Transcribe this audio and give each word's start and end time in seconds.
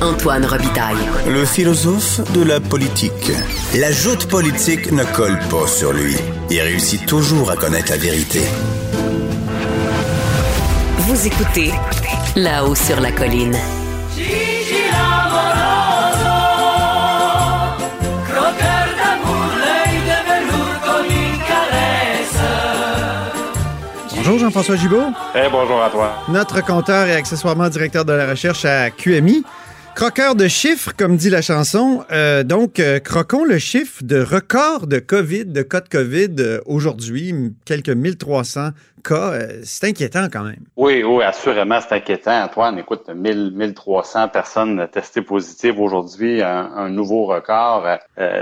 Antoine 0.00 0.46
Robitaille. 0.46 0.96
Le 1.26 1.44
philosophe 1.44 2.20
de 2.32 2.44
la 2.44 2.60
politique. 2.60 3.32
La 3.74 3.90
joute 3.90 4.26
politique 4.28 4.92
ne 4.92 5.02
colle 5.02 5.38
pas 5.50 5.66
sur 5.66 5.92
lui. 5.92 6.14
Il 6.50 6.60
réussit 6.60 7.04
toujours 7.04 7.50
à 7.50 7.56
connaître 7.56 7.90
la 7.90 7.96
vérité. 7.96 8.40
Vous 10.98 11.26
écoutez 11.26 11.72
là-haut 12.36 12.76
sur 12.76 13.00
la 13.00 13.10
colline. 13.10 13.56
Bonjour 24.14 24.38
Jean-François 24.38 24.76
Gibault. 24.76 25.12
Eh, 25.34 25.48
bonjour 25.50 25.82
à 25.82 25.90
toi. 25.90 26.12
Notre 26.28 26.64
compteur 26.64 27.08
et 27.08 27.14
accessoirement 27.14 27.68
directeur 27.68 28.04
de 28.04 28.12
la 28.12 28.28
recherche 28.28 28.64
à 28.64 28.90
QMI. 28.90 29.42
Croqueur 29.98 30.36
de 30.36 30.46
chiffres, 30.46 30.92
comme 30.96 31.16
dit 31.16 31.28
la 31.28 31.42
chanson. 31.42 32.04
Euh, 32.12 32.44
donc, 32.44 32.78
euh, 32.78 33.00
croquons 33.00 33.42
le 33.42 33.58
chiffre 33.58 34.04
de 34.04 34.22
record 34.22 34.86
de 34.86 35.00
COVID, 35.00 35.46
de 35.46 35.62
cas 35.62 35.80
de 35.80 35.88
COVID 35.88 36.36
euh, 36.38 36.60
aujourd'hui, 36.66 37.34
quelques 37.64 37.88
1300 37.88 38.68
cas. 39.02 39.32
C'est 39.64 39.88
inquiétant 39.88 40.28
quand 40.32 40.44
même. 40.44 40.60
Oui, 40.76 41.02
oui, 41.02 41.24
assurément, 41.24 41.80
c'est 41.80 41.96
inquiétant. 41.96 42.44
Antoine, 42.44 42.78
écoute, 42.78 43.10
1000, 43.12 43.50
1300 43.56 44.28
personnes 44.28 44.86
testées 44.92 45.22
positives 45.22 45.80
aujourd'hui, 45.80 46.42
un, 46.42 46.70
un, 46.76 46.90
nouveau 46.90 47.24
record. 47.26 47.84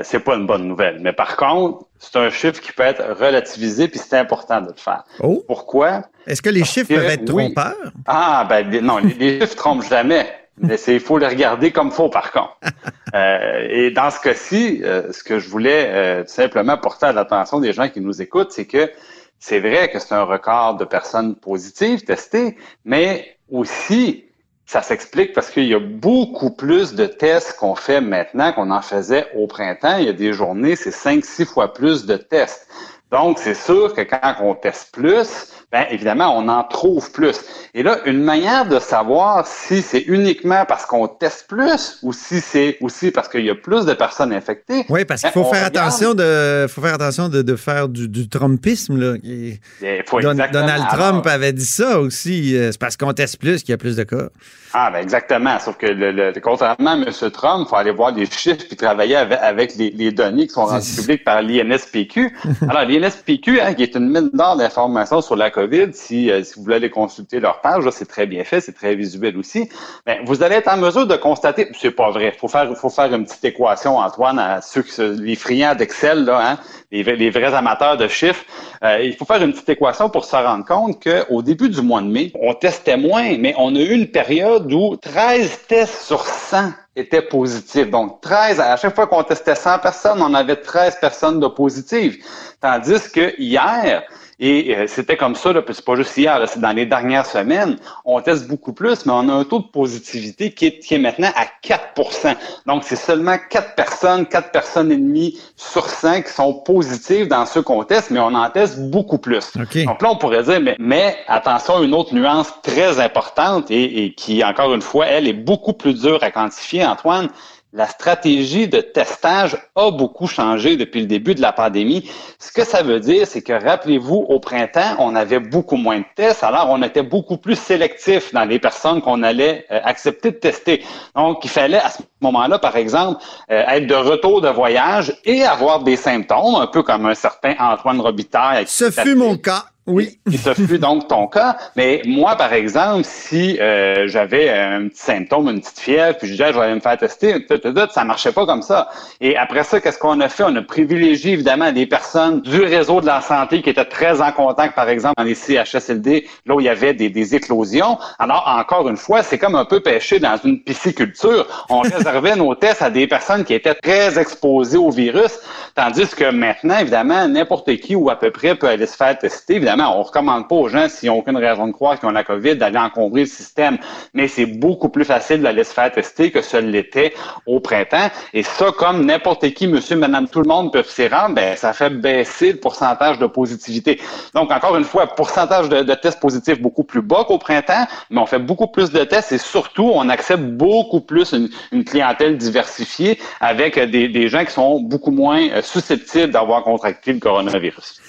C'est 0.02 0.20
pas 0.20 0.34
une 0.34 0.46
bonne 0.46 0.68
nouvelle. 0.68 0.98
Mais 1.00 1.14
par 1.14 1.38
contre, 1.38 1.86
c'est 1.98 2.16
un 2.16 2.28
chiffre 2.28 2.60
qui 2.60 2.72
peut 2.72 2.82
être 2.82 3.02
relativisé, 3.18 3.88
puis 3.88 3.98
c'est 3.98 4.18
important 4.18 4.60
de 4.60 4.66
le 4.66 4.74
faire. 4.76 5.04
Oh. 5.20 5.42
Pourquoi? 5.46 6.02
Est-ce 6.26 6.42
que 6.42 6.50
les 6.50 6.60
Parce 6.60 6.72
chiffres 6.72 6.88
que, 6.88 6.94
peuvent 6.96 7.10
être 7.10 7.32
oui. 7.32 7.54
trompeurs? 7.54 7.92
Ah, 8.06 8.46
ben 8.46 8.84
non, 8.84 8.98
les, 8.98 9.14
les 9.14 9.40
chiffres 9.40 9.56
trompent 9.56 9.88
jamais. 9.88 10.26
Mais 10.58 10.76
il 10.86 11.00
faut 11.00 11.18
les 11.18 11.26
regarder 11.26 11.70
comme 11.70 11.90
faut, 11.90 12.08
par 12.08 12.32
contre. 12.32 12.56
Euh, 13.14 13.66
et 13.70 13.92
dans 13.92 14.10
ce 14.10 14.20
cas-ci, 14.20 14.82
euh, 14.82 15.10
ce 15.12 15.22
que 15.22 15.38
je 15.38 15.48
voulais 15.48 15.86
euh, 15.86 16.26
simplement 16.26 16.76
porter 16.76 17.06
à 17.06 17.12
l'attention 17.12 17.60
des 17.60 17.72
gens 17.72 17.88
qui 17.88 18.00
nous 18.00 18.20
écoutent, 18.20 18.50
c'est 18.50 18.66
que 18.66 18.90
c'est 19.38 19.60
vrai 19.60 19.90
que 19.90 20.00
c'est 20.00 20.12
un 20.12 20.24
record 20.24 20.76
de 20.76 20.84
personnes 20.84 21.36
positives 21.36 22.04
testées, 22.04 22.56
mais 22.84 23.38
aussi, 23.48 24.24
ça 24.66 24.82
s'explique 24.82 25.32
parce 25.32 25.50
qu'il 25.50 25.66
y 25.66 25.74
a 25.74 25.78
beaucoup 25.78 26.50
plus 26.50 26.94
de 26.94 27.06
tests 27.06 27.56
qu'on 27.56 27.76
fait 27.76 28.00
maintenant 28.00 28.52
qu'on 28.52 28.70
en 28.70 28.82
faisait 28.82 29.28
au 29.34 29.46
printemps. 29.46 29.96
Il 29.98 30.06
y 30.06 30.10
a 30.10 30.12
des 30.12 30.32
journées, 30.32 30.74
c'est 30.74 30.90
cinq, 30.90 31.24
six 31.24 31.46
fois 31.46 31.72
plus 31.72 32.04
de 32.04 32.16
tests. 32.16 32.68
Donc, 33.12 33.38
c'est 33.38 33.54
sûr 33.54 33.94
que 33.94 34.00
quand 34.00 34.34
on 34.40 34.54
teste 34.54 34.88
plus, 34.92 35.52
ben 35.70 35.84
évidemment, 35.90 36.36
on 36.36 36.48
en 36.48 36.64
trouve 36.64 37.10
plus. 37.12 37.36
Et 37.74 37.82
là, 37.82 37.98
une 38.04 38.22
manière 38.22 38.66
de 38.66 38.78
savoir 38.80 39.46
si 39.46 39.82
c'est 39.82 40.00
uniquement 40.00 40.64
parce 40.66 40.86
qu'on 40.86 41.06
teste 41.08 41.46
plus 41.48 41.98
ou 42.02 42.12
si 42.12 42.40
c'est 42.40 42.76
aussi 42.80 43.10
parce 43.10 43.28
qu'il 43.28 43.44
y 43.44 43.50
a 43.50 43.54
plus 43.54 43.84
de 43.84 43.94
personnes 43.94 44.32
infectées. 44.32 44.84
Oui, 44.88 45.04
parce 45.04 45.22
qu'il 45.22 45.30
ben, 45.30 45.42
faut 45.44 45.52
faire 45.52 45.66
attention 45.66 46.14
de, 46.14 46.66
faut 46.68 46.80
faire 46.80 46.94
attention 46.94 47.28
de, 47.28 47.42
de 47.42 47.56
faire 47.56 47.88
du, 47.88 48.08
du 48.08 48.28
Trumpisme. 48.28 48.96
Là. 48.98 49.16
Il- 49.22 49.58
Il 49.82 50.02
faut 50.06 50.20
Don- 50.20 50.32
exactement- 50.32 50.60
Donald 50.62 50.84
Alors, 50.90 51.10
Trump 51.10 51.26
avait 51.26 51.52
dit 51.52 51.64
ça 51.66 52.00
aussi. 52.00 52.56
euh, 52.56 52.70
C'est 52.72 52.80
parce 52.80 52.96
qu'on 52.96 53.12
teste 53.12 53.38
plus 53.38 53.60
qu'il 53.62 53.70
y 53.70 53.74
a 53.74 53.78
plus 53.78 53.96
de 53.96 54.04
cas. 54.04 54.28
Ah, 54.72 54.90
ben 54.92 54.98
exactement. 54.98 55.58
Sauf 55.58 55.76
que 55.78 55.86
le, 55.86 56.12
le- 56.12 56.32
contrairement 56.42 56.90
à 56.90 56.96
M. 56.96 57.04
Trump, 57.32 57.66
il 57.66 57.68
faut 57.70 57.76
aller 57.76 57.92
voir 57.92 58.12
les 58.12 58.26
chiffres 58.26 58.64
puis 58.68 58.76
travailler 58.76 59.16
avec, 59.16 59.38
avec 59.40 59.76
les, 59.76 59.90
les 59.90 60.12
données 60.12 60.46
qui 60.46 60.52
sont 60.52 60.66
rendues 60.66 60.94
publiques 60.96 61.24
par 61.24 61.40
l'INSPQ. 61.42 62.36
Alors, 62.68 62.84
l'INSPQ, 62.98 63.60
hein, 63.60 63.74
qui 63.74 63.82
est 63.82 63.94
une 63.94 64.08
mine 64.08 64.30
d'or 64.32 64.56
d'informations 64.56 65.20
sur 65.20 65.36
la 65.36 65.50
COVID, 65.50 65.88
si, 65.92 66.30
euh, 66.30 66.42
vous 66.56 66.62
voulez 66.62 66.76
aller 66.76 66.90
consulter 66.90 67.40
leur 67.40 67.60
page, 67.60 67.84
c'est 67.90 68.06
très 68.06 68.26
bien 68.26 68.44
fait, 68.44 68.60
c'est 68.60 68.72
très 68.72 68.94
visuel 68.94 69.36
aussi. 69.36 69.68
Ben, 70.04 70.18
vous 70.24 70.42
allez 70.42 70.56
être 70.56 70.68
en 70.68 70.76
mesure 70.76 71.06
de 71.06 71.16
constater, 71.16 71.68
c'est 71.78 71.90
pas 71.90 72.10
vrai, 72.10 72.32
faut 72.38 72.48
faire, 72.48 72.74
faut 72.76 72.90
faire 72.90 73.12
une 73.14 73.24
petite 73.24 73.44
équation, 73.44 73.98
Antoine, 73.98 74.38
à 74.38 74.60
ceux 74.60 74.82
qui, 74.82 75.00
les 75.00 75.36
friands 75.36 75.74
d'Excel, 75.74 76.28
hein, 76.30 76.58
les, 76.90 77.02
les 77.02 77.30
vrais 77.30 77.54
amateurs 77.54 77.96
de 77.96 78.08
chiffres. 78.08 78.44
Euh, 78.82 79.00
il 79.02 79.14
faut 79.14 79.24
faire 79.24 79.42
une 79.42 79.52
petite 79.52 79.68
équation 79.68 80.08
pour 80.08 80.24
se 80.24 80.36
rendre 80.36 80.64
compte 80.64 81.02
qu'au 81.02 81.42
début 81.42 81.68
du 81.68 81.82
mois 81.82 82.00
de 82.00 82.08
mai, 82.08 82.32
on 82.40 82.54
testait 82.54 82.96
moins, 82.96 83.36
mais 83.38 83.54
on 83.58 83.74
a 83.74 83.80
eu 83.80 83.92
une 83.92 84.08
période 84.08 84.72
où 84.72 84.96
13 84.96 85.66
tests 85.68 86.02
sur 86.02 86.24
100 86.24 86.72
étaient 86.96 87.22
positifs. 87.22 87.90
Donc, 87.90 88.20
13, 88.22 88.58
à 88.58 88.76
chaque 88.76 88.94
fois 88.94 89.06
qu'on 89.06 89.22
testait 89.22 89.54
100 89.54 89.78
personnes, 89.78 90.22
on 90.22 90.32
avait 90.34 90.56
13 90.56 90.98
personnes 91.00 91.38
de 91.38 91.46
positives. 91.46 92.24
Tandis 92.60 93.12
que 93.12 93.38
hier, 93.38 94.02
et 94.38 94.76
euh, 94.76 94.86
c'était 94.86 95.16
comme 95.16 95.34
ça, 95.34 95.50
là, 95.52 95.62
puis 95.62 95.74
c'est 95.74 95.84
pas 95.84 95.96
juste 95.96 96.14
hier, 96.16 96.42
c'est 96.46 96.60
dans 96.60 96.72
les 96.72 96.84
dernières 96.84 97.24
semaines, 97.24 97.78
on 98.04 98.20
teste 98.20 98.46
beaucoup 98.48 98.74
plus, 98.74 99.06
mais 99.06 99.12
on 99.12 99.30
a 99.30 99.32
un 99.32 99.44
taux 99.44 99.60
de 99.60 99.68
positivité 99.68 100.52
qui 100.52 100.66
est, 100.66 100.78
qui 100.78 100.94
est 100.94 100.98
maintenant 100.98 101.30
à 101.34 101.46
4% 101.66 102.36
Donc, 102.66 102.84
c'est 102.84 102.96
seulement 102.96 103.36
4 103.50 103.74
personnes, 103.74 104.26
4 104.26 104.50
personnes 104.50 104.92
et 104.92 104.96
demie 104.96 105.38
sur 105.56 105.88
100 105.88 106.22
qui 106.22 106.32
sont 106.32 106.52
positives 106.52 107.28
dans 107.28 107.46
ceux 107.46 107.62
qu'on 107.62 107.82
teste, 107.84 108.10
mais 108.10 108.20
on 108.20 108.34
en 108.34 108.50
teste 108.50 108.78
beaucoup 108.90 109.18
plus. 109.18 109.52
OK. 109.56 109.84
Donc 109.84 110.02
là, 110.02 110.10
on 110.10 110.16
pourrait 110.16 110.42
dire, 110.42 110.60
mais, 110.60 110.76
mais 110.78 111.16
attention, 111.28 111.82
une 111.82 111.94
autre 111.94 112.14
nuance 112.14 112.52
très 112.62 113.00
importante 113.00 113.70
et, 113.70 114.04
et 114.04 114.12
qui, 114.12 114.44
encore 114.44 114.74
une 114.74 114.82
fois, 114.82 115.06
elle 115.06 115.26
est 115.28 115.32
beaucoup 115.32 115.72
plus 115.72 116.02
dure 116.02 116.22
à 116.22 116.30
quantifier, 116.30 116.84
Antoine. 116.84 117.30
La 117.76 117.86
stratégie 117.86 118.68
de 118.68 118.80
testage 118.80 119.54
a 119.74 119.90
beaucoup 119.90 120.26
changé 120.26 120.78
depuis 120.78 121.00
le 121.00 121.06
début 121.06 121.34
de 121.34 121.42
la 121.42 121.52
pandémie. 121.52 122.10
Ce 122.38 122.50
que 122.50 122.64
ça 122.64 122.82
veut 122.82 123.00
dire, 123.00 123.26
c'est 123.26 123.42
que 123.42 123.52
rappelez-vous, 123.52 124.24
au 124.30 124.40
printemps, 124.40 124.96
on 124.98 125.14
avait 125.14 125.40
beaucoup 125.40 125.76
moins 125.76 125.98
de 125.98 126.04
tests, 126.14 126.42
alors 126.42 126.68
on 126.70 126.82
était 126.82 127.02
beaucoup 127.02 127.36
plus 127.36 127.58
sélectif 127.58 128.32
dans 128.32 128.46
les 128.46 128.58
personnes 128.58 129.02
qu'on 129.02 129.22
allait 129.22 129.66
euh, 129.70 129.78
accepter 129.84 130.30
de 130.30 130.36
tester. 130.38 130.82
Donc, 131.14 131.44
il 131.44 131.50
fallait 131.50 131.76
à 131.76 131.90
ce 131.90 132.00
moment-là, 132.22 132.58
par 132.58 132.76
exemple, 132.76 133.22
euh, 133.50 133.62
être 133.68 133.86
de 133.86 133.94
retour 133.94 134.40
de 134.40 134.48
voyage 134.48 135.14
et 135.26 135.42
avoir 135.42 135.80
des 135.84 135.96
symptômes, 135.96 136.54
un 136.54 136.68
peu 136.68 136.82
comme 136.82 137.04
un 137.04 137.14
certain 137.14 137.56
Antoine 137.58 138.00
Robitaille. 138.00 138.64
Ce 138.66 138.90
fut 138.90 139.16
mon 139.16 139.36
cas. 139.36 139.66
Oui. 139.86 140.18
Ce 140.30 140.52
fut 140.54 140.78
donc 140.78 141.06
ton 141.06 141.28
cas. 141.28 141.56
Mais 141.76 142.02
moi, 142.06 142.36
par 142.36 142.52
exemple, 142.52 143.04
si 143.04 143.58
euh, 143.60 144.08
j'avais 144.08 144.50
un 144.50 144.88
petit 144.88 145.00
symptôme, 145.00 145.48
une 145.48 145.60
petite 145.60 145.78
fièvre, 145.78 146.18
puis 146.18 146.26
je 146.26 146.32
disais, 146.32 146.48
je 146.52 146.58
vais 146.58 146.64
aller 146.64 146.74
me 146.74 146.80
faire 146.80 146.96
tester, 146.96 147.46
tout, 147.46 147.58
tout, 147.58 147.72
tout, 147.72 147.88
ça 147.90 148.04
marchait 148.04 148.32
pas 148.32 148.46
comme 148.46 148.62
ça. 148.62 148.88
Et 149.20 149.36
après 149.36 149.62
ça, 149.62 149.80
qu'est-ce 149.80 149.98
qu'on 149.98 150.20
a 150.20 150.28
fait? 150.28 150.42
On 150.44 150.56
a 150.56 150.62
privilégié 150.62 151.34
évidemment 151.34 151.70
des 151.70 151.86
personnes 151.86 152.40
du 152.40 152.62
réseau 152.62 153.00
de 153.00 153.06
la 153.06 153.20
santé 153.20 153.62
qui 153.62 153.70
étaient 153.70 153.84
très 153.84 154.20
en 154.20 154.32
contact, 154.32 154.74
par 154.74 154.88
exemple, 154.88 155.14
dans 155.18 155.24
les 155.24 155.34
CHSLD, 155.34 156.26
là 156.46 156.54
où 156.56 156.60
il 156.60 156.64
y 156.64 156.68
avait 156.68 156.94
des, 156.94 157.08
des 157.08 157.34
éclosions. 157.36 157.98
Alors, 158.18 158.44
encore 158.48 158.88
une 158.88 158.96
fois, 158.96 159.22
c'est 159.22 159.38
comme 159.38 159.54
un 159.54 159.64
peu 159.64 159.80
pêcher 159.80 160.18
dans 160.18 160.36
une 160.42 160.60
pisciculture. 160.60 161.46
On 161.68 161.80
réservait 161.82 162.34
nos 162.34 162.54
tests 162.56 162.82
à 162.82 162.90
des 162.90 163.06
personnes 163.06 163.44
qui 163.44 163.54
étaient 163.54 163.74
très 163.74 164.18
exposées 164.18 164.78
au 164.78 164.90
virus, 164.90 165.38
tandis 165.76 166.08
que 166.08 166.30
maintenant, 166.30 166.78
évidemment, 166.78 167.28
n'importe 167.28 167.76
qui 167.76 167.94
ou 167.94 168.10
à 168.10 168.16
peu 168.16 168.30
près 168.32 168.56
peut 168.56 168.68
aller 168.68 168.86
se 168.86 168.96
faire 168.96 169.16
tester. 169.16 169.56
Évidemment, 169.56 169.75
on 169.84 170.02
recommande 170.02 170.48
pas 170.48 170.54
aux 170.54 170.68
gens, 170.68 170.88
s'ils 170.88 171.08
n'ont 171.08 171.18
aucune 171.18 171.36
raison 171.36 171.66
de 171.66 171.72
croire 171.72 171.98
qu'ils 171.98 172.08
ont 172.08 172.12
la 172.12 172.24
COVID, 172.24 172.56
d'aller 172.56 172.78
encombrer 172.78 173.20
le 173.20 173.26
système. 173.26 173.78
Mais 174.14 174.28
c'est 174.28 174.46
beaucoup 174.46 174.88
plus 174.88 175.04
facile 175.04 175.42
d'aller 175.42 175.64
se 175.64 175.72
faire 175.72 175.90
tester 175.92 176.30
que 176.30 176.42
ce 176.42 176.56
l'était 176.56 177.14
au 177.46 177.60
printemps. 177.60 178.08
Et 178.32 178.42
ça, 178.42 178.66
comme 178.76 179.04
n'importe 179.04 179.50
qui, 179.54 179.66
monsieur, 179.66 179.96
madame, 179.96 180.28
tout 180.28 180.40
le 180.40 180.48
monde 180.48 180.72
peuvent 180.72 180.88
s'y 180.88 181.08
rendre, 181.08 181.34
ben, 181.34 181.56
ça 181.56 181.72
fait 181.72 181.90
baisser 181.90 182.52
le 182.52 182.58
pourcentage 182.58 183.18
de 183.18 183.26
positivité. 183.26 184.00
Donc, 184.34 184.50
encore 184.50 184.76
une 184.76 184.84
fois, 184.84 185.06
pourcentage 185.06 185.68
de, 185.68 185.94
tests 185.94 186.20
positifs 186.20 186.60
beaucoup 186.60 186.84
plus 186.84 187.02
bas 187.02 187.24
qu'au 187.26 187.38
printemps, 187.38 187.86
mais 188.10 188.20
on 188.20 188.26
fait 188.26 188.38
beaucoup 188.38 188.66
plus 188.66 188.90
de 188.90 189.04
tests 189.04 189.32
et 189.32 189.38
surtout, 189.38 189.90
on 189.94 190.08
accepte 190.08 190.42
beaucoup 190.42 191.00
plus 191.00 191.32
une, 191.32 191.84
clientèle 191.84 192.36
diversifiée 192.36 193.18
avec 193.40 193.78
des, 193.78 194.08
des 194.08 194.28
gens 194.28 194.44
qui 194.44 194.52
sont 194.52 194.80
beaucoup 194.80 195.10
moins 195.10 195.48
euh, 195.50 195.62
susceptibles 195.62 196.32
d'avoir 196.32 196.62
contracté 196.62 197.12
le 197.12 197.20
coronavirus. 197.20 198.00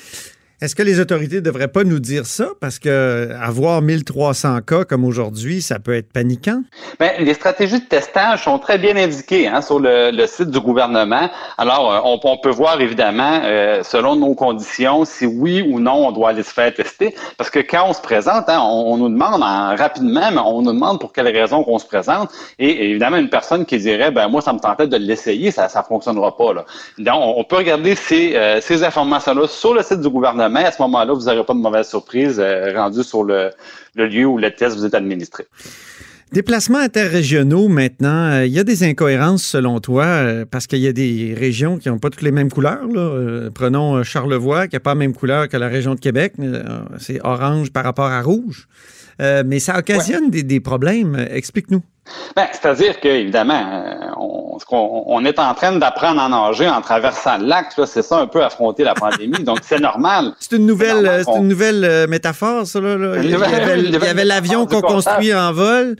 Est-ce 0.60 0.74
que 0.74 0.82
les 0.82 1.00
autorités 1.00 1.36
ne 1.36 1.42
devraient 1.42 1.68
pas 1.68 1.84
nous 1.84 2.00
dire 2.00 2.26
ça? 2.26 2.48
Parce 2.60 2.80
que 2.80 3.30
avoir 3.40 3.84
1300 3.84 4.62
cas 4.62 4.86
comme 4.86 5.06
aujourd'hui, 5.06 5.62
ça 5.62 5.78
peut 5.78 5.94
être 5.94 6.12
paniquant. 6.12 6.64
Ben, 7.00 7.12
les 7.20 7.36
stratégies 7.36 7.80
de 7.80 7.86
testage 7.86 8.46
sont 8.46 8.58
très 8.58 8.80
bien 8.80 8.96
indiquées 8.96 9.48
hein, 9.48 9.62
sur 9.62 9.80
le, 9.80 10.26
site 10.26 10.50
du 10.50 10.60
gouvernement. 10.60 11.30
Alors, 11.60 11.94
euh, 11.94 12.00
on, 12.24 12.40
peut 12.40 12.50
voir 12.50 12.82
évidemment, 12.82 13.40
euh, 13.44 13.84
selon 13.84 14.16
nos 14.16 14.34
conditions, 14.34 15.06
si 15.06 15.28
oui 15.28 15.62
ou 15.62 15.80
non 15.80 16.08
on 16.08 16.12
doit 16.12 16.30
aller 16.30 16.42
se 16.42 16.54
faire 16.54 16.74
tester. 16.74 17.14
Parce 17.38 17.52
que 17.52 17.60
quand 17.60 17.86
on 17.90 17.94
se 17.94 18.02
présente, 18.02 18.50
hein, 18.50 18.60
on, 18.60 18.98
nous 18.98 19.10
demande 19.10 19.44
en, 19.44 19.76
rapidement, 19.76 20.32
mais 20.32 20.40
on 20.40 20.64
nous 20.64 20.74
demande 20.74 21.00
pour 21.00 21.14
quelles 21.14 21.28
raisons 21.28 21.64
qu'on 21.64 21.78
se 21.78 21.86
présente. 21.86 22.32
Et, 22.58 22.90
évidemment, 22.90 23.18
une 23.18 23.30
personne 23.30 23.64
qui 23.64 23.78
dirait, 23.78 24.10
ben 24.10 24.28
moi, 24.28 24.42
ça 24.42 24.54
me 24.54 24.60
tentait 24.60 24.88
de 24.88 24.98
l'essayer, 24.98 25.52
ça 25.52 25.68
ne 25.68 25.84
fonctionnera 25.84 26.36
pas. 26.36 26.54
Là. 26.54 26.66
Donc, 26.98 27.38
on, 27.38 27.44
peut 27.44 27.58
regarder 27.58 27.94
ces, 27.94 28.36
euh, 28.36 28.60
ces 28.60 28.84
informations-là 28.84 29.48
sur 29.48 29.76
le 29.76 29.84
site 29.84 30.02
du 30.02 30.10
gouvernement. 30.10 30.47
À 30.56 30.72
ce 30.72 30.82
moment-là, 30.82 31.14
vous 31.14 31.26
n'aurez 31.26 31.46
pas 31.46 31.54
de 31.54 31.60
mauvaise 31.60 31.88
surprise 31.88 32.40
euh, 32.40 32.74
rendue 32.76 33.04
sur 33.04 33.24
le, 33.24 33.52
le 33.96 34.08
lieu 34.08 34.26
où 34.26 34.38
le 34.38 34.52
test 34.52 34.78
vous 34.78 34.86
est 34.86 34.96
administré. 34.96 35.46
Déplacements 36.34 36.80
interrégionaux 36.80 37.70
maintenant, 37.70 38.32
il 38.32 38.40
euh, 38.40 38.48
y 38.48 38.60
a 38.60 38.66
des 38.66 38.84
incohérences 38.84 39.44
selon 39.44 39.80
toi, 39.80 40.04
euh, 40.04 40.46
parce 40.50 40.68
qu'il 40.68 40.80
y 40.80 40.88
a 40.88 40.92
des 40.92 41.34
régions 41.38 41.78
qui 41.78 41.88
n'ont 41.88 42.00
pas 42.00 42.10
toutes 42.10 42.22
les 42.22 42.34
mêmes 42.34 42.52
couleurs. 42.52 42.86
Là. 42.86 43.00
Euh, 43.00 43.50
prenons 43.50 44.04
Charlevoix, 44.04 44.68
qui 44.68 44.76
n'a 44.76 44.82
pas 44.82 44.92
la 44.92 44.96
même 44.96 45.14
couleur 45.14 45.48
que 45.48 45.56
la 45.56 45.70
région 45.70 45.96
de 45.96 46.02
Québec. 46.02 46.34
C'est 47.00 47.26
orange 47.26 47.72
par 47.72 47.86
rapport 47.86 48.08
à 48.08 48.22
rouge. 48.22 48.68
Mais 49.20 49.60
ça 49.60 49.80
occasionne 49.80 50.26
ouais. 50.26 50.30
des, 50.30 50.44
des, 50.44 50.60
problèmes. 50.60 51.16
Explique-nous. 51.32 51.82
Ben, 52.36 52.48
c'est-à-dire 52.52 53.00
que 53.00 53.08
évidemment, 53.08 53.54
euh, 53.54 53.94
on, 54.18 54.58
on, 54.72 55.26
est 55.26 55.40
en 55.40 55.54
train 55.54 55.72
d'apprendre 55.74 56.22
à 56.22 56.30
nager 56.30 56.68
en 56.68 56.82
traversant 56.82 57.38
le 57.38 57.46
lac. 57.46 57.68
C'est 57.86 58.02
ça 58.02 58.20
un 58.20 58.28
peu 58.28 58.44
affronter 58.44 58.84
la 58.84 58.94
pandémie. 58.94 59.44
donc 59.44 59.60
c'est 59.64 59.80
normal. 59.80 60.34
C'est 60.40 60.56
une 60.56 60.66
nouvelle, 60.66 61.24
c'est 61.26 61.38
une 61.38 61.48
nouvelle 61.48 61.84
euh, 61.84 62.08
métaphore, 62.08 62.66
ça. 62.66 62.80
Là, 62.80 63.18
Il, 63.22 63.30
y 63.30 63.36
avait, 63.36 64.26
l'avion 64.26 64.66
qu'on 64.66 64.82
construit 64.82 65.34
en 65.34 65.52
vol. 65.52 65.96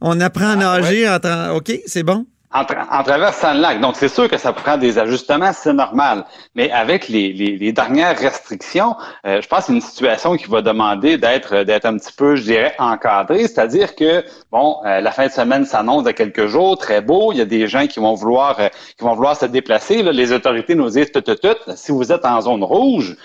On 0.00 0.20
apprend 0.20 0.48
à 0.48 0.52
ah, 0.52 0.80
nager. 0.80 1.08
en 1.08 1.56
OK, 1.56 1.72
c'est 1.86 2.02
bon 2.02 2.26
en, 2.52 3.02
traversant 3.02 3.54
le 3.54 3.60
lac. 3.60 3.80
Donc, 3.80 3.96
c'est 3.96 4.08
sûr 4.08 4.28
que 4.28 4.36
ça 4.36 4.52
prend 4.52 4.76
des 4.76 4.98
ajustements, 4.98 5.52
c'est 5.52 5.72
normal. 5.72 6.24
Mais 6.54 6.70
avec 6.70 7.08
les, 7.08 7.32
les, 7.32 7.72
dernières 7.72 8.16
restrictions, 8.18 8.94
euh, 9.26 9.40
je 9.42 9.48
pense 9.48 9.60
que 9.60 9.64
c'est 9.66 9.72
une 9.74 9.80
situation 9.80 10.36
qui 10.36 10.46
va 10.46 10.62
demander 10.62 11.18
d'être 11.18 11.64
d'être 11.64 11.84
un 11.84 11.96
petit 11.98 12.12
peu, 12.12 12.36
je 12.36 12.42
dirais, 12.42 12.74
encadrée. 12.78 13.40
C'est-à-dire 13.48 13.94
que, 13.96 14.24
bon, 14.50 14.76
euh, 14.86 15.00
la 15.00 15.10
fin 15.10 15.26
de 15.26 15.32
semaine 15.32 15.64
s'annonce 15.64 16.04
de 16.04 16.12
quelques 16.12 16.46
jours, 16.46 16.78
très 16.78 17.00
beau. 17.00 17.32
Il 17.32 17.38
y 17.38 17.42
a 17.42 17.46
des 17.46 17.66
gens 17.66 17.86
qui 17.86 18.00
vont 18.00 18.14
vouloir 18.14 18.58
euh, 18.60 18.68
qui 18.96 19.04
vont 19.04 19.14
vouloir 19.14 19.36
se 19.36 19.46
déplacer. 19.46 20.02
Là. 20.02 20.12
Les 20.12 20.32
autorités 20.32 20.74
nous 20.74 20.88
disent 20.90 21.12
tout, 21.12 21.20
tout, 21.20 21.34
tout. 21.34 21.56
Si 21.74 21.92
vous 21.92 22.12
êtes 22.12 22.24
en 22.24 22.40
zone 22.40 22.64
rouge, 22.64 23.16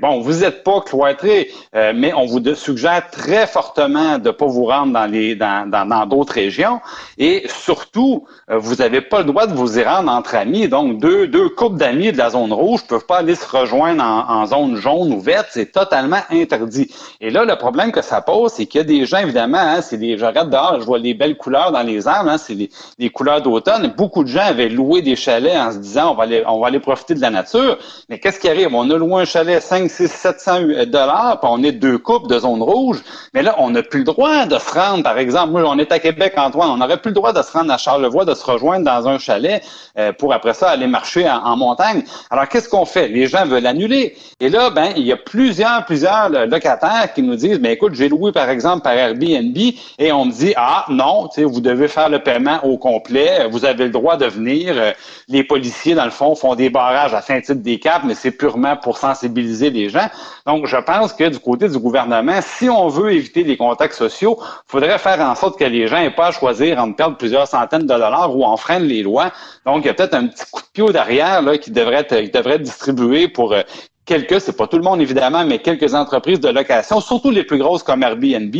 bon, 0.00 0.20
vous 0.20 0.40
n'êtes 0.40 0.62
pas 0.64 0.80
cloîtré, 0.80 1.50
mais 1.72 2.12
on 2.12 2.26
vous 2.26 2.54
suggère 2.54 3.10
très 3.10 3.46
fortement 3.46 4.18
de 4.18 4.30
pas 4.30 4.46
vous 4.46 4.64
rendre 4.64 4.92
dans 4.92 5.06
les 5.06 5.34
dans 5.34 5.68
dans 5.68 6.06
d'autres 6.06 6.34
régions. 6.34 6.80
Et 7.18 7.46
surtout, 7.48 8.26
euh, 8.45 8.45
vous 8.48 8.76
n'avez 8.76 9.00
pas 9.00 9.18
le 9.18 9.24
droit 9.24 9.48
de 9.48 9.54
vous 9.54 9.76
y 9.76 9.82
rendre 9.82 10.08
entre 10.12 10.36
amis. 10.36 10.68
Donc, 10.68 11.00
deux, 11.00 11.26
deux 11.26 11.48
couples 11.48 11.78
d'amis 11.78 12.12
de 12.12 12.18
la 12.18 12.30
zone 12.30 12.52
rouge 12.52 12.82
ne 12.84 12.86
peuvent 12.86 13.04
pas 13.04 13.18
aller 13.18 13.34
se 13.34 13.44
rejoindre 13.44 14.04
en, 14.04 14.46
zone 14.46 14.76
jaune 14.76 15.12
ou 15.12 15.20
verte. 15.20 15.48
C'est 15.50 15.72
totalement 15.72 16.20
interdit. 16.30 16.88
Et 17.20 17.30
là, 17.30 17.44
le 17.44 17.56
problème 17.56 17.90
que 17.90 18.02
ça 18.02 18.20
pose, 18.20 18.52
c'est 18.52 18.66
qu'il 18.66 18.78
y 18.78 18.84
a 18.84 18.86
des 18.86 19.04
gens, 19.04 19.18
évidemment, 19.18 19.58
hein, 19.58 19.80
c'est 19.82 19.96
des, 19.96 20.16
je 20.16 20.24
regarde 20.24 20.50
dehors, 20.50 20.80
je 20.80 20.86
vois 20.86 21.00
les 21.00 21.12
belles 21.12 21.36
couleurs 21.36 21.72
dans 21.72 21.82
les 21.82 22.06
arbres, 22.06 22.30
hein, 22.30 22.38
c'est 22.38 22.54
les, 22.54 23.10
couleurs 23.10 23.42
d'automne. 23.42 23.92
Beaucoup 23.96 24.22
de 24.22 24.28
gens 24.28 24.46
avaient 24.46 24.68
loué 24.68 25.02
des 25.02 25.16
chalets 25.16 25.56
en 25.56 25.72
se 25.72 25.78
disant, 25.78 26.12
on 26.12 26.14
va 26.14 26.22
aller, 26.22 26.44
on 26.46 26.60
va 26.60 26.68
aller 26.68 26.78
profiter 26.78 27.14
de 27.14 27.20
la 27.20 27.30
nature. 27.30 27.78
Mais 28.08 28.20
qu'est-ce 28.20 28.38
qui 28.38 28.48
arrive? 28.48 28.68
On 28.72 28.88
a 28.90 28.96
loué 28.96 29.22
un 29.22 29.24
chalet 29.24 29.60
5, 29.60 29.90
6, 29.90 30.06
700 30.06 30.60
dollars, 30.86 31.40
puis 31.40 31.50
on 31.52 31.64
est 31.64 31.72
deux 31.72 31.98
couples 31.98 32.28
de 32.28 32.38
zone 32.38 32.62
rouge. 32.62 33.02
Mais 33.34 33.42
là, 33.42 33.56
on 33.58 33.70
n'a 33.70 33.82
plus 33.82 34.00
le 34.00 34.04
droit 34.04 34.46
de 34.46 34.56
se 34.56 34.72
rendre, 34.72 35.02
par 35.02 35.18
exemple, 35.18 35.50
moi, 35.50 35.64
on 35.66 35.78
est 35.78 35.90
à 35.90 35.98
Québec, 35.98 36.34
Antoine, 36.36 36.70
on 36.70 36.76
n'aurait 36.76 36.98
plus 36.98 37.10
le 37.10 37.14
droit 37.14 37.32
de 37.32 37.42
se 37.42 37.50
rendre 37.50 37.72
à 37.72 37.78
Charlevoix, 37.78 38.24
se 38.36 38.44
rejoindre 38.44 38.84
dans 38.84 39.08
un 39.08 39.18
chalet 39.18 39.62
euh, 39.98 40.12
pour 40.12 40.32
après 40.32 40.54
ça 40.54 40.70
aller 40.70 40.86
marcher 40.86 41.28
en, 41.28 41.56
montagne. 41.56 42.02
Alors, 42.30 42.48
qu'est-ce 42.48 42.68
qu'on 42.68 42.84
fait? 42.84 43.08
Les 43.08 43.26
gens 43.26 43.46
veulent 43.46 43.66
annuler. 43.66 44.16
Et 44.40 44.48
là, 44.48 44.70
ben, 44.70 44.92
il 44.96 45.04
y 45.04 45.12
a 45.12 45.16
plusieurs, 45.16 45.84
plusieurs 45.86 46.28
locataires 46.28 47.12
qui 47.14 47.22
nous 47.22 47.36
disent, 47.36 47.58
ben, 47.58 47.72
écoute, 47.72 47.94
j'ai 47.94 48.08
loué, 48.08 48.32
par 48.32 48.50
exemple, 48.50 48.82
par 48.82 48.92
Airbnb 48.92 49.56
et 49.98 50.12
on 50.12 50.26
me 50.26 50.32
dit, 50.32 50.52
ah, 50.56 50.84
non, 50.88 51.28
vous 51.36 51.60
devez 51.60 51.88
faire 51.88 52.08
le 52.08 52.18
paiement 52.18 52.60
au 52.64 52.76
complet. 52.76 53.48
Vous 53.50 53.64
avez 53.64 53.84
le 53.84 53.90
droit 53.90 54.16
de 54.16 54.26
venir. 54.26 54.74
Euh, 54.76 54.92
les 55.28 55.42
policiers, 55.42 55.94
dans 55.94 56.04
le 56.04 56.10
fond, 56.10 56.34
font 56.34 56.54
des 56.54 56.70
barrages 56.70 57.14
à 57.14 57.22
Saint-Tite 57.22 57.62
des 57.62 57.78
Caps, 57.78 58.04
mais 58.04 58.14
c'est 58.14 58.30
purement 58.30 58.76
pour 58.76 58.98
sensibiliser 58.98 59.70
les 59.70 59.88
gens. 59.88 60.08
Donc, 60.46 60.66
je 60.66 60.76
pense 60.76 61.12
que 61.12 61.24
du 61.24 61.38
côté 61.38 61.68
du 61.68 61.78
gouvernement, 61.78 62.40
si 62.42 62.68
on 62.68 62.88
veut 62.88 63.12
éviter 63.12 63.42
les 63.42 63.56
contacts 63.56 63.94
sociaux, 63.94 64.38
il 64.40 64.70
faudrait 64.70 64.98
faire 64.98 65.20
en 65.20 65.34
sorte 65.34 65.58
que 65.58 65.64
les 65.64 65.88
gens 65.88 65.98
n'aient 65.98 66.10
pas 66.10 66.28
à 66.28 66.32
choisir 66.32 66.78
entre 66.78 66.96
perdre 66.96 67.16
plusieurs 67.16 67.46
centaines 67.46 67.82
de 67.82 67.86
dollars 67.86 68.25
ou 68.34 68.44
en 68.44 68.56
freine 68.56 68.84
les 68.84 69.02
lois. 69.02 69.32
Donc, 69.66 69.84
il 69.84 69.86
y 69.86 69.90
a 69.90 69.94
peut-être 69.94 70.14
un 70.14 70.26
petit 70.26 70.44
coup 70.50 70.60
de 70.60 70.66
pied 70.72 70.92
derrière 70.92 71.42
là, 71.42 71.58
qui 71.58 71.70
devrait 71.70 72.06
être, 72.08 72.32
devrait 72.32 72.54
être 72.54 72.62
distribué 72.62 73.28
pour 73.28 73.52
euh, 73.52 73.62
quelques, 74.06 74.40
c'est 74.40 74.56
pas 74.56 74.66
tout 74.66 74.78
le 74.78 74.84
monde 74.84 75.02
évidemment, 75.02 75.44
mais 75.44 75.58
quelques 75.58 75.92
entreprises 75.94 76.40
de 76.40 76.48
location, 76.48 77.00
surtout 77.00 77.30
les 77.30 77.44
plus 77.44 77.58
grosses 77.58 77.82
comme 77.82 78.02
Airbnb, 78.02 78.54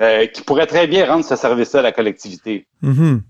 euh, 0.00 0.26
qui 0.26 0.42
pourraient 0.42 0.66
très 0.66 0.86
bien 0.86 1.06
rendre 1.06 1.24
ce 1.24 1.34
service-là 1.34 1.80
à 1.80 1.82
la 1.82 1.92
collectivité. 1.92 2.66
Mm-hmm. 2.84 3.20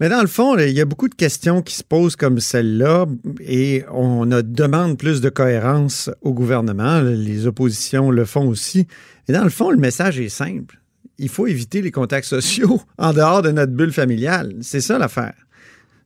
Mais 0.00 0.08
dans 0.08 0.20
le 0.20 0.28
fond, 0.28 0.56
il 0.56 0.70
y 0.70 0.80
a 0.80 0.84
beaucoup 0.84 1.08
de 1.08 1.14
questions 1.14 1.60
qui 1.60 1.74
se 1.74 1.82
posent 1.82 2.14
comme 2.14 2.38
celle-là 2.38 3.06
et 3.40 3.84
on 3.90 4.26
demande 4.26 4.96
plus 4.96 5.20
de 5.20 5.28
cohérence 5.28 6.08
au 6.22 6.32
gouvernement. 6.32 7.00
Les 7.00 7.48
oppositions 7.48 8.12
le 8.12 8.24
font 8.24 8.46
aussi. 8.46 8.86
Et 9.26 9.32
dans 9.32 9.42
le 9.42 9.50
fond, 9.50 9.70
le 9.70 9.76
message 9.76 10.20
est 10.20 10.28
simple. 10.28 10.78
Il 11.18 11.28
faut 11.28 11.46
éviter 11.46 11.82
les 11.82 11.90
contacts 11.90 12.26
sociaux 12.26 12.80
en 12.98 13.12
dehors 13.12 13.42
de 13.42 13.50
notre 13.50 13.72
bulle 13.72 13.92
familiale. 13.92 14.54
C'est 14.60 14.80
ça 14.80 14.98
l'affaire. 14.98 15.34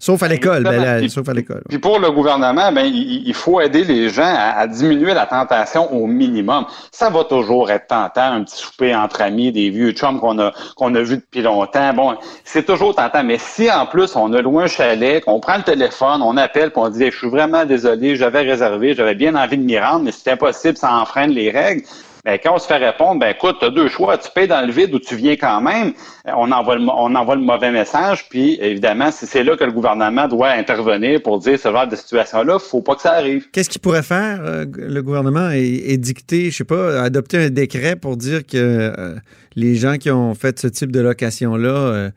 Sauf 0.02 0.20
à 0.24 0.26
l'école, 0.26 0.64
ben, 0.64 1.08
sauf 1.08 1.28
à 1.28 1.32
l'école. 1.32 1.62
Puis 1.68 1.78
pour 1.78 2.00
le 2.00 2.10
gouvernement, 2.10 2.72
ben, 2.72 2.86
il, 2.86 3.34
faut 3.34 3.60
aider 3.60 3.84
les 3.84 4.08
gens 4.08 4.34
à, 4.36 4.66
diminuer 4.66 5.14
la 5.14 5.26
tentation 5.26 5.94
au 5.94 6.08
minimum. 6.08 6.66
Ça 6.90 7.08
va 7.08 7.22
toujours 7.22 7.70
être 7.70 7.86
tentant, 7.86 8.32
un 8.32 8.42
petit 8.42 8.56
souper 8.56 8.96
entre 8.96 9.20
amis, 9.20 9.52
des 9.52 9.70
vieux 9.70 9.92
chums 9.92 10.18
qu'on 10.18 10.40
a 10.40 10.52
qu'on 10.74 10.92
a 10.96 11.02
vus 11.02 11.18
depuis 11.18 11.42
longtemps. 11.42 11.94
Bon, 11.94 12.16
c'est 12.42 12.66
toujours 12.66 12.96
tentant. 12.96 13.22
Mais 13.22 13.38
si 13.38 13.70
en 13.70 13.86
plus 13.86 14.16
on 14.16 14.32
a 14.32 14.42
loin 14.42 14.64
un 14.64 14.66
chalet, 14.66 15.24
qu'on 15.24 15.38
prend 15.38 15.58
le 15.58 15.62
téléphone, 15.62 16.20
on 16.20 16.36
appelle, 16.36 16.72
puis 16.72 16.82
on 16.82 16.88
dit, 16.88 17.08
je 17.08 17.16
suis 17.16 17.30
vraiment 17.30 17.64
désolé, 17.64 18.16
j'avais 18.16 18.40
réservé, 18.40 18.94
j'avais 18.94 19.14
bien 19.14 19.36
envie 19.36 19.56
de 19.56 19.62
m'y 19.62 19.78
rendre, 19.78 20.02
mais 20.06 20.10
c'est 20.10 20.32
impossible, 20.32 20.76
ça 20.76 20.92
enfreine 20.96 21.30
les 21.30 21.52
règles. 21.52 21.84
Ben, 22.24 22.38
quand 22.40 22.54
on 22.54 22.58
se 22.58 22.68
fait 22.68 22.76
répondre, 22.76 23.18
ben 23.18 23.30
écoute, 23.30 23.56
tu 23.58 23.64
as 23.64 23.70
deux 23.70 23.88
choix, 23.88 24.16
tu 24.16 24.30
payes 24.32 24.46
dans 24.46 24.64
le 24.64 24.72
vide 24.72 24.94
ou 24.94 25.00
tu 25.00 25.16
viens 25.16 25.34
quand 25.34 25.60
même, 25.60 25.92
on 26.24 26.52
envoie 26.52 26.76
le, 26.76 26.82
on 26.82 27.12
envoie 27.16 27.34
le 27.34 27.42
mauvais 27.42 27.72
message, 27.72 28.28
puis 28.28 28.58
évidemment, 28.60 29.10
c'est 29.10 29.42
là 29.42 29.56
que 29.56 29.64
le 29.64 29.72
gouvernement 29.72 30.28
doit 30.28 30.50
intervenir 30.50 31.20
pour 31.20 31.40
dire 31.40 31.58
ce 31.58 31.72
genre 31.72 31.88
de 31.88 31.96
situation-là, 31.96 32.60
faut 32.60 32.80
pas 32.80 32.94
que 32.94 33.02
ça 33.02 33.14
arrive. 33.14 33.50
Qu'est-ce 33.50 33.68
qu'il 33.68 33.80
pourrait 33.80 34.04
faire, 34.04 34.40
euh, 34.44 34.64
le 34.72 35.02
gouvernement, 35.02 35.50
et, 35.50 35.96
dicter, 35.98 36.52
je 36.52 36.58
sais 36.58 36.64
pas, 36.64 37.02
adopter 37.02 37.38
un 37.38 37.50
décret 37.50 37.96
pour 37.96 38.16
dire 38.16 38.46
que 38.46 38.56
euh, 38.56 39.16
les 39.56 39.74
gens 39.74 39.96
qui 39.96 40.12
ont 40.12 40.36
fait 40.36 40.60
ce 40.60 40.68
type 40.68 40.92
de 40.92 41.00
location-là 41.00 41.74
euh, 41.74 42.10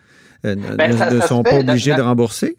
ben, 0.43 1.15
ne, 1.15 1.21
sont 1.21 1.41
pas 1.41 1.57
obligés 1.57 1.95
de 1.95 2.01
rembourser? 2.01 2.57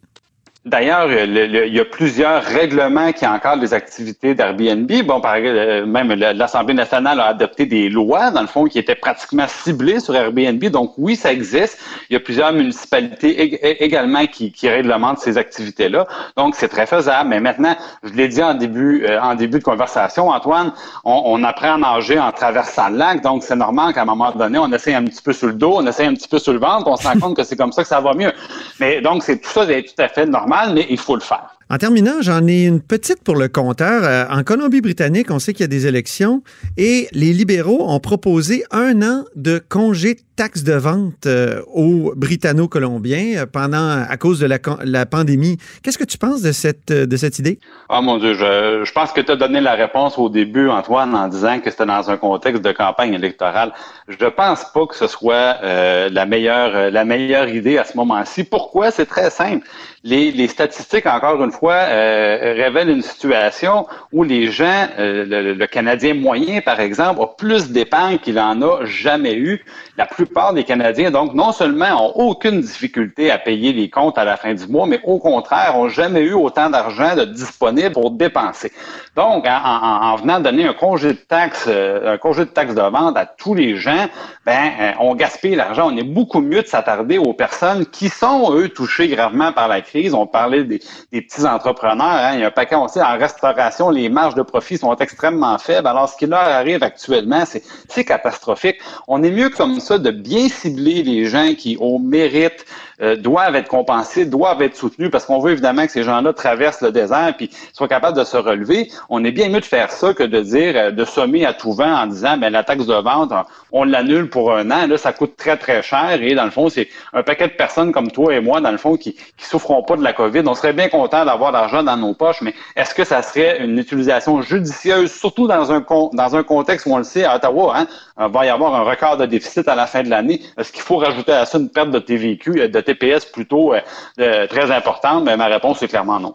D'ailleurs, 0.67 1.09
il 1.13 1.73
y 1.73 1.79
a 1.79 1.85
plusieurs 1.85 2.43
règlements 2.43 3.13
qui 3.13 3.25
encadrent 3.25 3.63
les 3.63 3.73
activités 3.73 4.35
d'Airbnb. 4.35 4.91
Bon, 5.05 5.21
par 5.21 5.37
exemple, 5.37 5.87
même 5.87 6.13
l'Assemblée 6.13 6.75
nationale 6.75 7.21
a 7.21 7.27
adopté 7.27 7.67
des 7.67 7.89
lois, 7.89 8.33
dans 8.33 8.41
le 8.41 8.49
fond, 8.49 8.65
qui 8.65 8.81
étaient 8.81 8.97
pratiquement 8.97 9.47
ciblées 9.47 10.01
sur 10.01 10.17
Airbnb. 10.17 10.65
Donc, 10.65 10.95
oui, 10.99 11.15
ça 11.15 11.33
existe. 11.33 11.79
Il 12.11 12.15
y 12.15 12.17
a 12.17 12.21
plusieurs 12.21 12.53
municipalités 12.53 13.85
également 13.85 14.27
qui, 14.27 14.53
réglementent 14.65 15.21
ces 15.21 15.39
activités-là. 15.39 16.09
Donc, 16.37 16.57
c'est 16.57 16.67
très 16.67 16.87
faisable. 16.87 17.29
Mais 17.29 17.39
maintenant, 17.39 17.77
je 18.03 18.15
l'ai 18.15 18.27
dit 18.27 18.43
en 18.43 18.55
début, 18.55 19.05
euh, 19.05 19.21
en 19.23 19.37
début 19.37 19.61
de 19.61 19.65
conversation, 19.65 20.31
Antoine, 20.31 20.73
on, 21.05 21.45
apprend 21.45 21.75
à 21.75 21.79
nager 21.79 22.19
en 22.19 22.33
traversant 22.33 22.89
le 22.89 22.97
lac. 22.97 23.23
Donc, 23.23 23.45
c'est 23.45 23.55
normal 23.55 23.95
qu'à 23.95 24.03
un 24.03 24.07
moment 24.07 24.33
donné, 24.33 24.59
on 24.59 24.73
essaye 24.73 24.97
un 24.97 25.05
petit 25.05 25.23
peu 25.23 25.33
sur 25.33 25.47
le 25.47 25.53
dos, 25.53 25.75
on 25.77 25.87
essaye 25.87 26.09
un 26.09 26.15
petit 26.15 26.27
peu 26.27 26.41
sur 26.41 26.53
le 26.53 26.59
ventre, 26.59 26.89
on 26.89 26.97
se 26.97 27.07
rend 27.07 27.21
compte 27.21 27.37
que 27.37 27.45
c'est 27.45 27.57
comme 27.57 27.71
ça 27.71 27.83
que 27.83 27.89
ça 27.89 28.01
va 28.01 28.15
mieux. 28.15 28.33
Mais 28.81 29.01
donc, 29.01 29.23
c'est 29.23 29.39
tout 29.39 29.49
ça, 29.49 29.65
c'est 29.65 29.85
tout 29.85 30.03
à 30.03 30.09
fait 30.09 30.27
normal 30.27 30.56
mais 30.73 30.87
il 30.91 30.99
faut 30.99 31.15
le 31.15 31.21
faire. 31.21 31.56
En 31.69 31.79
terminant, 31.79 32.13
j'en 32.21 32.47
ai 32.47 32.65
une 32.65 32.81
petite 32.81 33.25
pour 33.25 33.35
le 33.35 33.49
compteur. 33.49 34.05
Euh, 34.05 34.25
en 34.31 34.45
Colombie-Britannique, 34.45 35.33
on 35.33 35.41
sait 35.41 35.53
qu'il 35.53 35.63
y 35.63 35.65
a 35.65 35.67
des 35.67 35.89
élections 35.89 36.45
et 36.77 37.09
les 37.11 37.33
libéraux 37.33 37.91
ont 37.91 37.99
proposé 37.99 38.63
un 38.71 39.03
an 39.03 39.25
de 39.35 39.61
congé 39.69 40.15
de 40.15 40.21
taxe 40.37 40.63
de 40.63 40.75
vente 40.75 41.27
euh, 41.27 41.63
aux 41.75 42.13
Britanno-Colombiens 42.15 43.39
euh, 43.39 43.47
pendant 43.47 44.05
à 44.09 44.17
cause 44.17 44.39
de 44.39 44.47
la, 44.47 45.07
pandémie. 45.07 45.57
Qu'est-ce 45.83 45.99
que 45.99 46.05
tu 46.05 46.19
penses 46.19 46.41
de 46.41 46.53
cette, 46.53 46.93
de 46.93 47.17
cette 47.17 47.41
idée? 47.41 47.59
Ah 47.89 48.01
mon 48.01 48.19
Dieu, 48.19 48.35
je, 48.35 48.85
je 48.85 48.93
pense 48.93 49.11
que 49.11 49.21
tu 49.21 49.33
as 49.33 49.37
donné 49.37 49.61
la 49.61 49.75
réponse 49.75 50.19
au 50.19 50.29
début, 50.29 50.69
Antoine, 50.69 51.17
en 51.17 51.27
disant 51.27 51.59
que 51.59 51.71
c'était 51.73 51.87
dans 51.87 52.09
un 52.09 52.17
contexte 52.17 52.63
de 52.63 52.71
campagne 52.71 53.15
électorale. 53.15 53.73
Je 54.07 54.25
ne 54.25 54.31
pense 54.31 54.67
pas 54.73 54.87
que 54.87 54.95
ce 54.95 55.09
soit 55.09 55.57
la, 55.63 56.27
meilleure, 56.27 56.93
la 56.93 57.05
meilleure 57.05 57.49
idée 57.49 57.79
à 57.79 57.85
ce 57.85 57.97
moment-ci. 57.97 58.45
Pourquoi? 58.45 58.93
C'est 58.93 59.07
très 59.07 59.31
simple. 59.31 59.67
Les, 60.05 60.31
les 60.31 60.47
statistiques, 60.47 61.07
encore 61.07 61.43
une 61.43 61.51
fois, 61.51 61.56
euh, 61.65 62.55
révèle 62.57 62.89
une 62.89 63.03
situation 63.03 63.87
où 64.13 64.23
les 64.25 64.51
gens, 64.51 64.89
euh, 64.99 65.55
le, 65.55 65.67
Canadien 65.67 66.15
moyen, 66.15 66.61
par 66.61 66.81
exemple, 66.81 67.21
a 67.23 67.27
plus 67.27 67.71
d'épargne 67.71 68.19
qu'il 68.19 68.39
en 68.39 68.61
a 68.63 68.85
jamais 68.85 69.35
eu. 69.35 69.65
La 69.97 70.07
plupart 70.07 70.53
des 70.53 70.65
Canadiens, 70.65 71.11
donc, 71.11 71.35
non 71.35 71.53
seulement 71.53 72.07
ont 72.07 72.13
aucune 72.29 72.61
difficulté 72.61 73.31
à 73.31 73.39
payer 73.39 73.73
les 73.73 73.89
comptes 73.89 74.19
à 74.19 74.25
la 74.25 74.37
fin 74.37 74.55
du 74.55 74.67
mois, 74.67 74.87
mais 74.87 75.01
au 75.05 75.19
contraire, 75.19 75.77
ont 75.77 75.89
jamais 75.89 76.21
eu 76.21 76.35
autant 76.35 76.71
d'argent 76.71 77.15
disponible 77.27 77.93
pour 77.93 78.11
dépenser. 78.11 78.73
Donc, 79.17 79.47
en, 79.49 80.17
venant 80.17 80.41
donner 80.41 80.67
un 80.67 80.75
congé 80.75 81.09
de 81.09 81.19
taxe, 81.19 81.65
euh, 81.69 82.15
un 82.15 82.19
congé 82.19 82.45
de 82.45 82.51
taxe 82.51 82.75
de 82.75 82.83
vente 82.83 83.17
à 83.17 83.25
tous 83.27 83.55
les 83.55 83.77
gens, 83.77 84.07
ben, 84.45 84.95
on 85.01 85.15
gaspille 85.15 85.55
l'argent. 85.55 85.91
On 85.91 85.97
est 85.97 86.03
beaucoup 86.03 86.41
mieux 86.41 86.63
de 86.63 86.67
s'attarder 86.67 87.19
aux 87.19 87.33
personnes 87.33 87.87
qui 87.87 88.09
sont, 88.09 88.53
eux, 88.55 88.69
touchées 88.69 89.09
gravement 89.09 89.53
par 89.53 89.69
la 89.69 89.81
crise. 89.81 90.15
On 90.15 90.27
parlait 90.27 90.65
des 90.65 90.79
petits 91.11 91.46
entrepreneurs. 91.47 92.07
Hein. 92.07 92.35
Il 92.35 92.41
y 92.41 92.45
a 92.45 92.49
un 92.49 92.51
paquet, 92.51 92.77
aussi 92.77 93.01
en 93.01 93.17
restauration, 93.17 93.91
les 93.91 94.09
marges 94.09 94.35
de 94.35 94.43
profit 94.43 94.79
sont 94.79 94.95
extrêmement 94.97 95.59
faibles. 95.59 95.87
Alors, 95.87 96.09
ce 96.09 96.17
qui 96.17 96.27
leur 96.27 96.41
arrive 96.41 96.83
actuellement, 96.83 97.45
c'est 97.45 98.05
catastrophique. 98.05 98.77
On 99.09 99.23
est 99.23 99.31
mieux 99.31 99.51
comme 99.51 99.81
ça 99.81 99.99
de 99.99 100.11
bien 100.11 100.49
cibler 100.49 101.03
les 101.03 101.27
gens 101.27 101.55
qui, 101.57 101.77
au 101.81 101.99
mérite, 101.99 102.65
euh, 103.03 103.15
doivent 103.15 103.55
être 103.57 103.69
compensés, 103.69 104.25
doivent 104.25 104.63
être 104.63 104.75
soutenus 104.75 105.11
parce 105.11 105.27
qu'on 105.27 105.39
veut 105.39 105.53
évidemment 105.53 105.85
que 105.85 105.93
ces 105.93 106.03
gens-là 106.03 106.33
traversent 106.33 106.81
le 106.81 106.93
désert 106.93 107.35
puis 107.37 107.51
soient 107.75 107.89
capables 107.89 108.17
de 108.17 108.25
se 108.25 108.39
relever. 108.39 108.91
On 109.11 109.23
est 109.23 109.33
bien 109.33 109.51
mieux 109.51 109.61
de 109.61 109.67
faire 109.67 109.93
ça 109.93 110.15
que 110.15 110.23
de 110.23 110.41
dire, 110.41 110.73
euh, 110.77 110.91
de 110.93 111.05
sommer 111.05 111.45
à 111.45 111.53
tout 111.53 111.75
vent 111.75 111.93
en 111.93 112.07
disant, 112.07 112.39
ben 112.39 112.51
la 112.51 112.65
taxe 112.65 112.87
de 112.87 112.95
vente, 112.95 113.35
on 113.71 113.85
l'annule 113.85 114.31
pour 114.31 114.51
un 114.51 114.71
an. 114.71 114.87
Là, 114.87 114.97
ça 114.97 115.13
coûte 115.13 115.37
très 115.37 115.59
très 115.59 115.83
cher 115.83 116.23
et 116.23 116.35
dans 116.35 116.47
le 116.47 116.51
fond, 116.51 116.71
c'est 116.71 116.89
un 117.13 117.23
paquet 117.23 117.49
de 117.49 117.53
personnes 117.53 117.93
comme 117.93 118.11
toi 118.11 118.35
et 118.35 118.41
moi, 118.41 118.63
dans 118.63 118.71
le 118.71 118.79
fond, 118.79 118.97
qui 118.97 119.13
qui 119.13 119.45
souffront 119.45 119.83
pas 119.83 119.97
de 119.97 120.03
la 120.03 120.15
COVID. 120.15 120.43
On 120.47 120.55
serait 120.55 120.73
bien 120.73 120.89
content 120.89 121.27
d'avoir 121.27 121.36
l'argent 121.51 121.83
dans 121.83 121.97
nos 121.97 122.15
poches, 122.15 122.41
mais 122.43 122.55
est-ce 122.75 122.95
que 122.95 123.05
ça 123.05 123.23
serait 123.23 123.63
une 123.63 123.79
utilisation 123.79 124.43
judicieuse, 124.43 125.13
surtout 125.13 125.47
dans 125.47 125.73
un 125.73 125.85
dans 126.13 126.37
un 126.37 126.43
contexte 126.43 126.87
où 126.87 126.93
on 126.93 126.99
le 126.99 127.05
sait 127.05 127.25
à 127.25 127.37
Ottawa, 127.37 127.75
hein, 127.77 127.87
il 128.21 128.33
va 128.33 128.47
y 128.47 128.49
avoir 128.49 128.75
un 128.75 128.83
record 128.83 129.17
de 129.17 129.27
déficit 129.27 129.69
à 129.69 129.75
la 129.75 129.87
fin 129.87 130.03
de 130.03 130.11
l'année? 130.11 130.41
Est-ce 130.59 130.73
qu'il 130.73 130.83
faut 130.83 130.97
rajouter 130.97 131.33
à 131.33 131.47
ça 131.47 131.59
une 131.59 131.71
perte 131.71 131.91
de 131.91 131.99
TVQ, 131.99 132.61
euh, 132.61 132.69
de 132.69 132.81
TPS 132.81 133.27
plutôt 133.27 133.75
euh, 133.75 134.47
très 134.47 134.71
importante? 134.71 135.25
Mais 135.25 135.37
ma 135.37 135.47
réponse 135.47 135.83
est 135.83 135.89
clairement 135.89 136.21
non. 136.21 136.35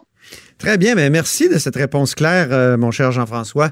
Très 0.58 0.78
bien, 0.78 0.94
mais 0.94 1.10
merci 1.10 1.48
de 1.48 1.58
cette 1.58 1.76
réponse 1.76 2.14
claire, 2.14 2.48
euh, 2.52 2.76
mon 2.76 2.90
cher 2.90 3.10
Jean-François. 3.12 3.70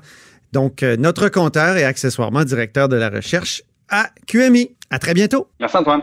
Donc, 0.52 0.82
notre 0.82 1.28
compteur 1.28 1.76
et 1.76 1.84
accessoirement 1.84 2.42
directeur 2.42 2.88
de 2.88 2.96
la 2.96 3.08
recherche 3.08 3.62
à 3.88 4.08
QMI. 4.26 4.75
À 4.90 4.99
très 4.99 5.14
bientôt. 5.14 5.46
Merci 5.60 5.76
Antoine. 5.76 6.02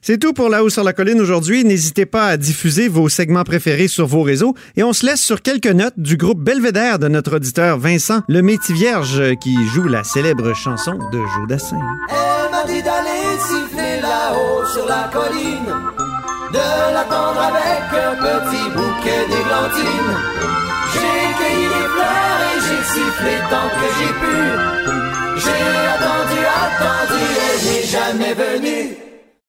C'est 0.00 0.18
tout 0.18 0.32
pour 0.32 0.48
La 0.48 0.62
Haut 0.62 0.70
sur 0.70 0.84
la 0.84 0.92
Colline 0.92 1.20
aujourd'hui. 1.20 1.64
N'hésitez 1.64 2.06
pas 2.06 2.26
à 2.26 2.36
diffuser 2.36 2.88
vos 2.88 3.08
segments 3.08 3.44
préférés 3.44 3.88
sur 3.88 4.06
vos 4.06 4.22
réseaux. 4.22 4.54
Et 4.76 4.82
on 4.82 4.92
se 4.92 5.04
laisse 5.04 5.20
sur 5.20 5.42
quelques 5.42 5.66
notes 5.66 5.98
du 5.98 6.16
groupe 6.16 6.40
Belvédère 6.40 6.98
de 6.98 7.08
notre 7.08 7.36
auditeur 7.36 7.78
Vincent 7.78 8.22
Le 8.28 8.40
Métis 8.40 8.74
Vierge 8.74 9.34
qui 9.40 9.56
joue 9.74 9.88
la 9.88 10.04
célèbre 10.04 10.54
chanson 10.54 10.98
de 11.12 11.20
Jodassin. 11.36 11.80
Elle 12.10 12.50
m'a 12.50 12.64
dit 12.64 12.82
d'aller 12.82 13.38
siffler 13.40 14.00
là-haut 14.00 14.64
sur 14.72 14.86
la 14.86 15.10
colline, 15.12 15.74
de 16.52 16.94
l'attendre 16.94 17.40
avec 17.40 17.82
un 17.92 18.14
petit 18.14 18.70
bouquet 18.70 19.26
d'églantines. 19.28 20.14
J'ai 20.92 21.34
cueilli 21.38 21.64
les 21.64 21.88
fleurs 21.94 22.40
et 22.46 22.60
j'ai 22.60 22.84
sifflé 22.84 23.34
tant 23.50 23.68
que 23.74 23.86
j'ai 23.98 24.12
pu. 24.20 24.36
J'ai 25.36 25.66
attendu, 25.94 26.40
attendu, 26.62 27.22
elle 27.50 27.72
n'est 27.72 27.86
jamais 27.86 28.34
venue. 28.34 29.07